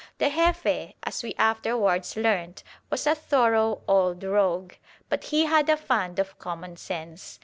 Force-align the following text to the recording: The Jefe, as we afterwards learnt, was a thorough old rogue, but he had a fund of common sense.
The 0.17 0.31
Jefe, 0.31 0.93
as 1.03 1.21
we 1.21 1.35
afterwards 1.37 2.17
learnt, 2.17 2.63
was 2.89 3.05
a 3.05 3.13
thorough 3.13 3.83
old 3.87 4.23
rogue, 4.23 4.73
but 5.09 5.25
he 5.25 5.45
had 5.45 5.69
a 5.69 5.77
fund 5.77 6.17
of 6.17 6.39
common 6.39 6.75
sense. 6.77 7.39